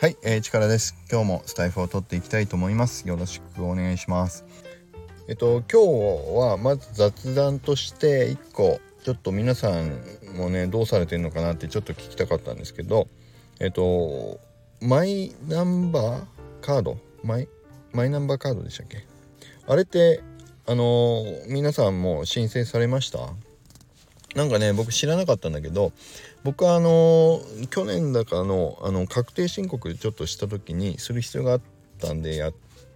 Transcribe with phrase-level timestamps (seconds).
[0.00, 0.96] はい、えー、力です。
[1.12, 3.06] 今日もスタイフを取っていきたいと思います。
[3.06, 4.46] よろしくお願いします。
[5.28, 10.00] えっと、今日はまず雑談として1個、ちょっと皆さん
[10.38, 13.08] もね、どうされてるのかなってちょっと聞きたかったんですけど、
[13.58, 14.40] えっと、
[14.80, 16.24] マイナンバー
[16.62, 16.96] カード？
[17.22, 17.48] マイ、
[17.92, 19.04] マイナンバーカードでしたっけ？
[19.66, 20.22] あれって、
[20.64, 23.18] あのー、皆さんも申請されました？
[24.34, 25.92] なんかね僕知らなかったんだけど
[26.44, 31.60] 僕はあの去年だかのあの確定申告ちょっとした時にする必要があっ
[31.98, 32.54] たんでやっ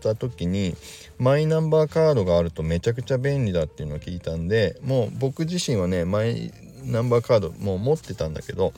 [0.00, 0.74] た時に
[1.18, 6.52] マイナンバーカードがあるとめちゃくちゃ便利だっていうのを聞いたんでもう僕自身はねマイ
[6.84, 8.72] ナンバーカードもう持ってたんだけど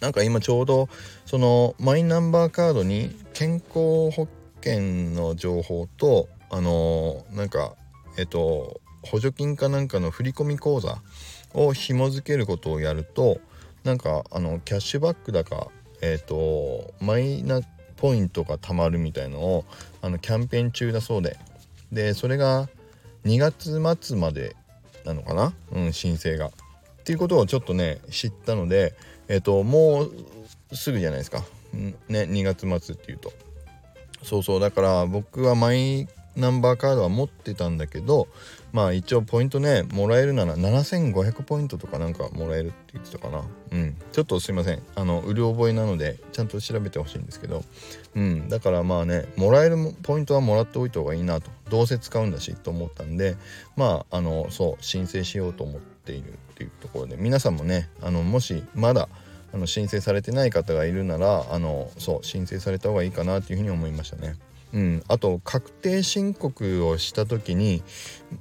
[0.00, 0.88] なんか今ちょうど
[1.26, 4.26] そのマイナンバーカードに健康保
[4.62, 4.80] 険
[5.14, 7.76] の情報とあのなんか
[8.18, 10.98] えっと補助金かなんかの振込口座
[11.54, 13.40] を紐付けることをやると
[13.84, 15.68] なんかあのキャッシュバックだか
[16.00, 17.60] えっ、ー、とマイナ
[17.96, 19.64] ポイントが貯まるみたいのを
[20.00, 21.38] あのキャンペーン中だそうで
[21.92, 22.68] でそれが
[23.24, 24.56] 2月末まで
[25.04, 26.46] なのかな、うん、申請が。
[26.46, 26.50] っ
[27.04, 28.94] ていうことをちょっとね知ったので
[29.28, 33.32] えっ、ー、ともうすぐじゃないですか、ね2月末っていうと。
[34.22, 38.28] そうそうだから僕はマイナンバーカードは持ってたんだけど
[38.72, 43.44] まあ一応ポイントねもらえるなら7500ポイントとかなんかもらえるって言ってたかな。
[43.70, 43.96] うん。
[44.12, 44.82] ちょっとすいません。
[44.94, 47.62] あの売る覚えなのでちゃんと調べてほしいんですけど。
[48.14, 48.48] うん。
[48.48, 51.50] だからまあねもらえるポイントはもらっておいた方がいいなと。
[51.68, 53.36] どうせ使うんだしと思ったんで
[53.76, 59.08] まああのそう申請しようと思っているっていうところで皆さんもねあのもしまだ
[59.54, 64.36] あの申請されてない方がいるならあのそう申請された方がいいかなっていうふうに思いましたね。
[64.72, 67.82] うん、あと確定申告をした時に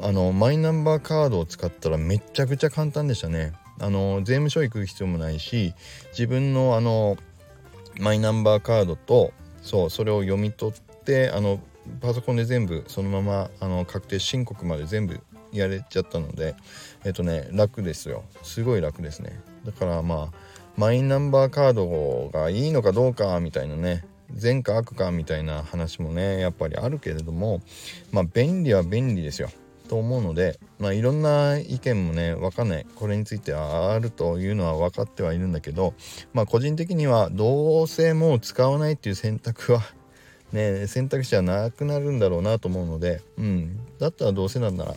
[0.00, 3.52] あのマイナンバーカードを使ったらめちゃくちゃ簡単でしたね。
[3.80, 5.74] あの税務署行く必要もないし
[6.10, 7.16] 自分のあの
[7.98, 11.60] マイナンバーカードとそうそれを読み取ってあの
[12.00, 15.20] パソコンで全部そのままあの確定申告まで全部
[15.52, 16.54] やれちゃったので
[17.04, 18.24] えっとね楽ですよ。
[18.42, 19.40] すごい楽ですね。
[19.64, 20.36] だからまあ
[20.76, 24.04] マイナンバーカードがいいのかどうかみたいなね。
[24.32, 27.60] 善か悪かみたいな話もねやっぱりあるけれども
[28.12, 29.50] まあ便利は便利ですよ。
[29.88, 32.86] と思うのでまあいろんな意見もね分かんない。
[32.94, 35.94] これについてはあるというのは分かってはいるんだけど
[36.32, 39.82] まあ個人的にはどうせもう使わないっていう選択は
[40.52, 43.78] ね選択肢はなくなるんだろうなと思うのでうん。
[43.98, 44.94] だったらどうせなんなら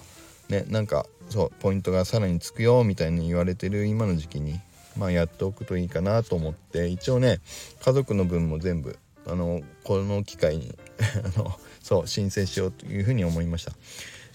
[0.50, 4.60] ねなんかそうポイントがさらにつくよみたいに言われてる今の時期に
[4.98, 7.40] まあやっておくといいかなと思って一応ね
[7.82, 10.76] 家族の分も全部あのこの機会に
[11.36, 11.52] あの
[11.82, 13.74] そう申請しようというふうに思いました。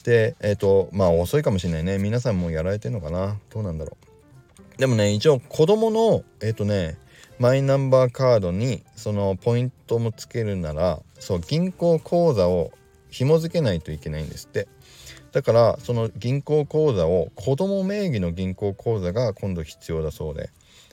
[0.04, 1.98] でえっ、ー、とまあ遅いかもしれないね。
[1.98, 3.38] 皆さんもやられてるのかな？
[3.50, 3.96] どうなんだろ
[4.76, 4.78] う。
[4.78, 6.98] でもね一応子供のえっ、ー、とね
[7.38, 12.72] マイナンバーカードにそのポイントもつけるならそう銀行口座を
[13.10, 14.68] 紐付けないといけないんですって。
[15.32, 20.50] だからその銀行口座を子供名義の銀行口座が今度必要だそうで。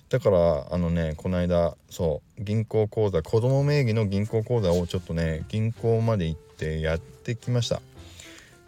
[0.09, 7.81] だからあのねこの間そう銀行口座子供名義の銀行口座をちょっとね銀行まで行ってやってきました。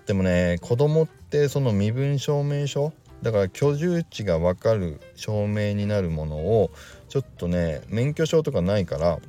[0.06, 2.94] でもね子供ってその身分証明書
[3.24, 6.72] だから居住地が分かる証明になるものを
[7.09, 9.19] ちょっとね免許証とかないから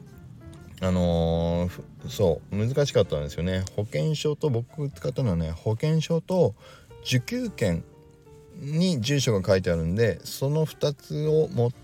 [0.80, 3.64] あのー、そう難しかったんですよね。
[3.76, 6.54] 保険証と僕使ったのはね保険証と
[7.04, 7.84] 受給券
[8.56, 11.81] に住所が書いてあるんでその2つを持って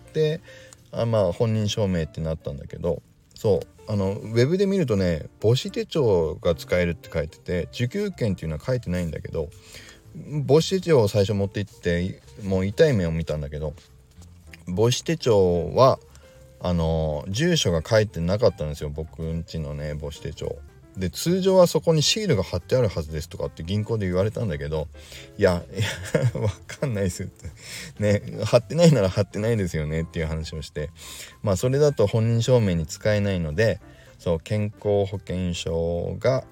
[0.92, 3.02] あまあ本人証明ってなったんだけど
[3.34, 9.48] そうあのウェブで見るとね母子手帳が使えるって書いてて受給券っていうのは書いてないんだけど
[10.46, 13.74] 母子手帳を最初持って行ってもう痛い目を見たんだけど
[14.66, 15.98] 母子手帳は
[16.60, 20.56] あの住所が書いてなかったんですよ僕んちのね母子手帳。
[20.98, 24.88] で通常はそこにシールが貼ってあるはずですとかって銀行で言われたんだけど
[25.38, 25.80] いやい
[26.34, 27.48] や わかんないですって。
[27.98, 30.90] ね貼ってないなら貼ってないですよねっていう話をして。
[31.42, 33.80] まあそれだと本人証明に使えないので
[34.18, 36.44] そう健康保険証が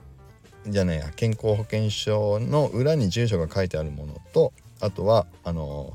[0.68, 5.92] じゃねえや健康保険証の裏に住所が書いてあるものとあとはあの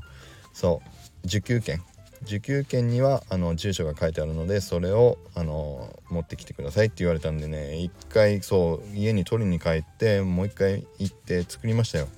[0.52, 1.82] そう受給券
[2.24, 12.08] 受給券にはあの住所が書いてあるのでそれをあの持ってきてくださいって言われたんでね一回そう家に取りに帰ってもう一回行って作りましたよ。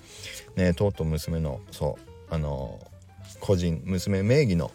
[0.57, 1.99] ねとうとう娘のそ
[2.31, 2.81] うあの
[3.41, 4.71] 個人娘名義の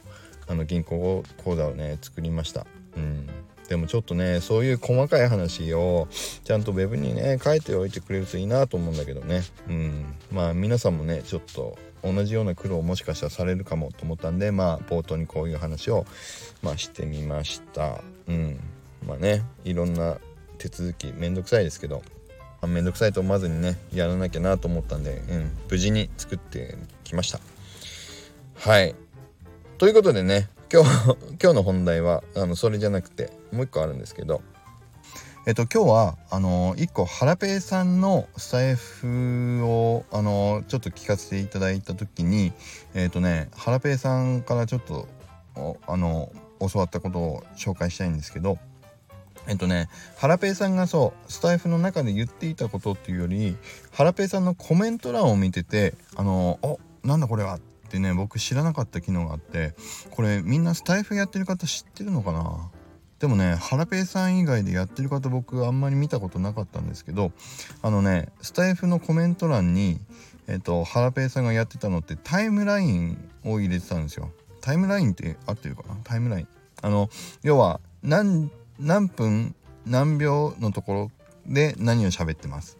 [0.47, 2.65] あの銀行口座をね作りました。
[2.97, 3.27] うん
[3.69, 6.07] でもちょっとねそういう細かい話を
[6.43, 9.43] ちゃんと web にね書いておいてくれるといいなと思うんだけどね。
[9.69, 10.05] うん。
[10.31, 16.07] まあ皆さんもねちょっと同じような苦労をもしかしたらされるかもと思ったんでまあ冒頭にこういう話を、
[16.63, 18.01] まあ、してみました。
[18.27, 18.59] うん。
[19.07, 20.17] まあねいろんな
[20.57, 22.01] 手続きめんどくさいですけど
[22.67, 27.39] めんどくさいと思わずにねやらなきゃなと思ったんで、うん、無事に作ってきました。
[28.55, 28.95] はい。
[29.77, 30.89] ということでね今日
[31.41, 34.41] 今日の本題はあのそれじゃなくてもう一個あるんですけど
[35.47, 42.53] えっと今日はあの一個ハラペーさんのスタイフをあのちょっと聞かせていただいた時に
[42.93, 45.07] えっとねハラペーさんからちょっと
[45.87, 48.59] あの教わったことを紹介したいんですけど
[49.47, 53.57] えっとねハラペーさんがそうスタイフの中で言っていたことっていうより
[53.91, 56.75] ハラペーさんのコメント欄を見ててあのあ
[57.07, 59.73] なんだこれはってね僕知らなかった機能があって
[60.11, 62.69] これみんなスタイフやってる方知ってるのかな？
[63.19, 67.33] でもねハラペーさん以外でやってる方僕あんまり見たことなかったんですけど
[67.81, 69.99] あのねスタイフのコメント欄に
[70.47, 74.31] えっとハラペーさんがやってたのってタイムラインを入れてたんですよ。
[74.61, 75.95] タイムラインって合ってるかな？
[76.03, 76.47] タイムライン。
[76.81, 77.09] あの
[77.43, 78.49] 要は何
[78.79, 79.53] 何分
[79.85, 81.11] 何秒のところ
[81.45, 82.77] で何を喋ってます。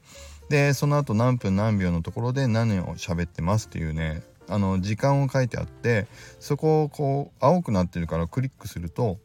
[0.50, 6.07] でその後何分何秒のところで何を喋ってますっていうねあの時間を書いてあって
[6.39, 9.17] そこをこう青くなってるからクリックすると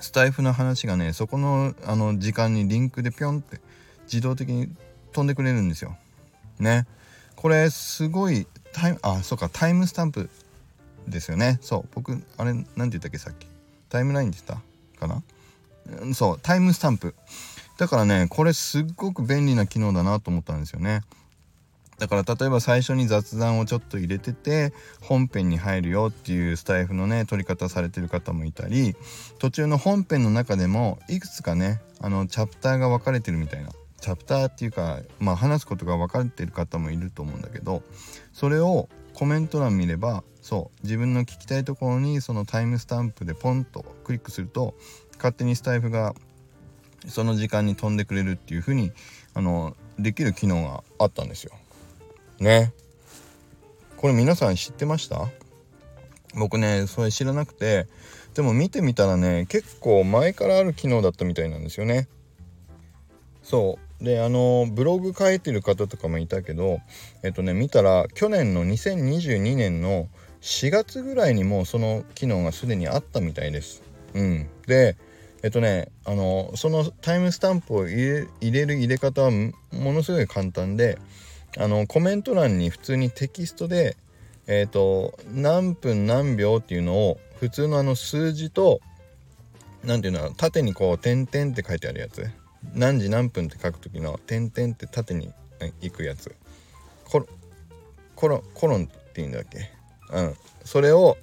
[0.00, 3.60] スタイフの話がねそこのあの時間にリンクでピョンって
[4.04, 4.68] 自動的に
[5.12, 5.96] 飛んでくれるんですよ。
[6.58, 6.86] ね。
[7.36, 10.28] これすごいタイムあそうかタイムスタンプ
[11.08, 11.58] ですよね。
[11.62, 13.46] そう僕あれ何て言ったっけさっき
[13.88, 14.60] タイムラインでした
[14.98, 15.22] かな？
[16.02, 17.14] うんそうタイムスタンプ
[17.78, 21.02] だからねこれすっごく便利な機能だなと思ったんですよね
[21.98, 28.94] だから例えば最初に雑談をちょっと入れてて本編に入るよっていうスタイフのね撮り方されてる方もいたり
[29.38, 33.70] 途中の本編の中でもいくつかねあのチャプターが分かれてるみたいな
[34.00, 37.82] チャプターっていうかまあ話すことが分かれてる方もいると思うんだけど
[38.32, 44.74] それをコメント欄見ればそう自分の聞きたいところにそのタイムスタンプでポンとクリックすると
[45.16, 46.14] 勝手にスタイフが
[47.06, 48.92] その時間に飛んでくれるっていう風に
[49.32, 51.52] あのできる機能があったんですよ。
[52.40, 52.72] ね。
[53.96, 55.28] これ皆さん知ってました？
[56.34, 57.86] 僕ねそれ知らなくて
[58.34, 62.08] でも見てみたらね結構前からある機能だったみたいなんですよね。
[63.42, 66.80] そうであのブログ書いてる方とかもいたけど
[67.22, 70.08] えっとね見たら去年の2022年の
[70.40, 73.82] 4月ぐらいにもうその機能がすでにあったみたいです。
[74.14, 74.96] うん、で
[75.42, 80.98] えっとねあのそのタイムスタンプを入れ入れる入れ方はものすごい簡単で
[81.56, 83.96] あのコメント欄に普通にテキストで
[84.46, 88.80] えっ、と何分何秒っていうのを普通のあの数字と
[89.84, 92.26] 何ていうの縦にこう点々って書いてあるやつ。
[92.74, 95.30] 何時何分って書く時の点々って縦に
[95.80, 96.34] 行くやつ。
[97.04, 97.26] コロ
[98.16, 99.70] コロコロンって言うんだっけ？
[100.12, 100.34] うん。
[100.64, 101.16] それを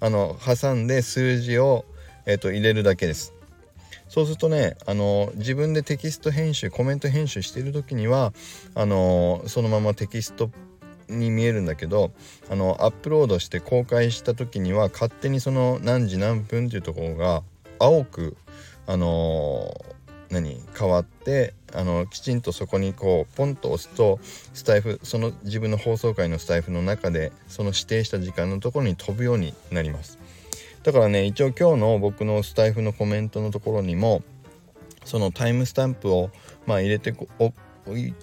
[0.00, 1.84] あの挟んで数字を、
[2.26, 3.32] えーと、入れるだけです。
[4.12, 8.34] そうするとねあの自分でテキスト編集コメント編集してる時には
[8.74, 10.50] あのそのままテキスト
[11.08, 12.12] に見えるんだけど
[12.50, 17.42] あのアップロードして公開した時には勝手にその何時何分っていうところが
[17.78, 18.36] 青く
[18.86, 19.74] あの
[20.28, 24.20] 何変わってあのきちんとそこにこうポンと押すと
[24.52, 30.18] スタイフその自分の放送回のスタイフの中でその指定した時間のところに飛ぶようになります。
[30.82, 34.22] だからね一応今日の僕のスタイフのコメントのところにも
[35.04, 36.30] そのタイムスタンプを
[36.66, 37.52] まあ入れてお
[37.86, 38.14] おい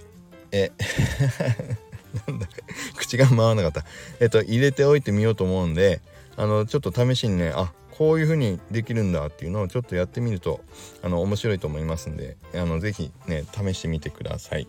[0.51, 0.71] え
[2.27, 2.47] なんだ
[2.95, 3.85] 口が回らなかった
[4.19, 6.01] えっと入れておいてみようと思うんで
[6.35, 10.61] あのちょっと試しにねあこういう風にできるんだっていうのをちょっとやってみると
[11.03, 14.67] あの面白いと思いますんであの是非ね試してみてください。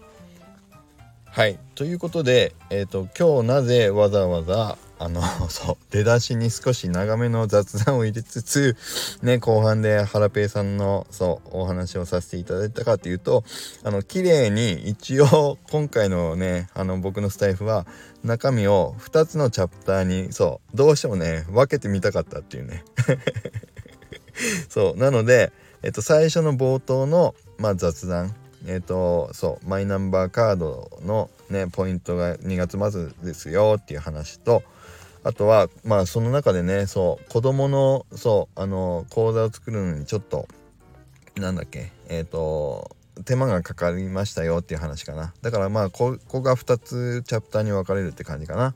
[1.27, 8.77] はいということで、えーと、今日なぜわざわざあの そう出だしに少し長めの雑談を入れつつ
[9.23, 13.43] ね後半でハラペイさんのそうお話をさせていただいたかっていうと
[13.83, 17.87] あの綺麗に一応今回のねあの僕のスタイフは
[18.23, 22.85] 中身を2つのチャプターにそうどうしてもね分けてみたかったっていうね。
[24.69, 25.53] そうなので、
[25.83, 28.35] えっと、最初の冒頭の、まあ、雑談
[28.67, 34.63] えっ、とそうマイナンバーカードのねポイントが2月末ですよっていう話と
[35.25, 40.49] あとはまあその中でねそう子供のそうあの講座を作るのにちょっと
[41.37, 45.35] なんだっけえっ、と手間がかかりましたよっていう話かな。
[45.43, 48.75] だからまあここが2つチャプターに分かれるって感じかな。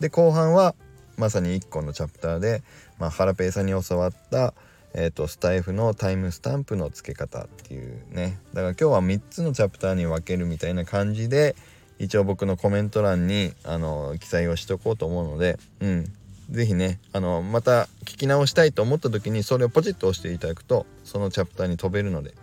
[0.00, 0.74] で後半は
[1.16, 2.62] まさに1個のチャプターで、
[2.98, 4.54] まあ、ハラペイさんに教わった
[4.94, 8.38] えーと、スタイフのタイムスタンプの付け方っていうね。
[8.52, 11.56] だから今日は3つのチャプターに分けるみたいな感じで
[11.98, 16.12] 一応僕のコメント欄にあの記載をしとこうと思うので、うん、
[16.50, 22.34] 是非ねあのまた聞き直したいと思った時にそれをポチッと押していただくとそのチャプターに飛べるので。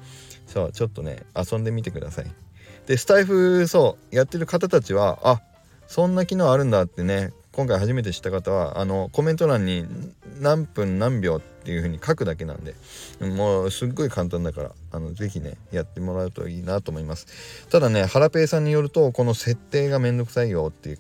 [0.50, 2.26] そうちょっとね遊んでみてください。
[2.88, 5.42] でスタイフそうやってる方たちはあ
[5.88, 9.86] そんな機能あるんだってね今回初めて知った方はあのコメント欄に
[10.40, 12.76] 何分何秒っていう風に書くだけなんで
[13.20, 17.68] もうすっごい簡単だからあのぜひねやってもらうといいなと思います。
[17.70, 21.00] ただねハラペイさんによるとこの設定がめんどくさいよっていう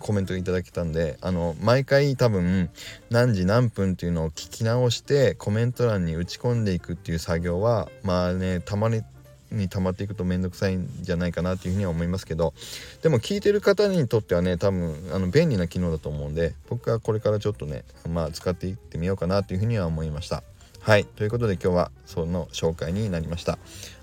[0.00, 2.70] コメントいただけたんであの毎回多分
[3.10, 9.02] 何時何分っていうのを聞き直してコメント欄に打ち込んでいくっていう作業はまあねたまに
[9.50, 12.54] に溜まっていくと面倒くさいんじゃないかなというふうには思いますけど
[13.02, 20.42] でも聞いてる方にとってはね多分あの便利な機能だと思うんで僕はこれからちょっとねまあ使っていってみようかなというふうには思いました。
[20.80, 21.04] はい。
[21.04, 23.58] ということで今日はその紹介になりました。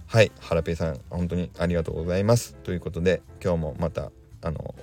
[0.05, 0.31] はい。
[0.39, 2.53] ハラペイさん本当にありがとうございます。
[2.63, 4.11] ということで今日もまた
[4.43, 4.75] あの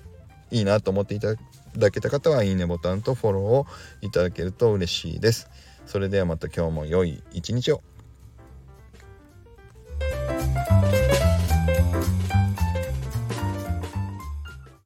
[0.51, 1.35] いいなと思っていた
[1.77, 3.67] だけた方はいいねボタンとフォローを
[4.03, 5.49] いただけると嬉しいです。
[5.87, 7.81] それではまた今日も良い一日を。